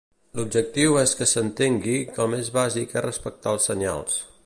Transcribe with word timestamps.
L'objectiu 0.37 0.97
és 1.01 1.13
que 1.19 1.27
s'entengui 1.33 2.01
que 2.17 2.25
el 2.25 2.33
més 2.35 2.53
bàsic 2.59 2.97
és 3.01 3.09
respectar 3.11 3.57
els 3.59 3.71
senyals. 3.73 4.23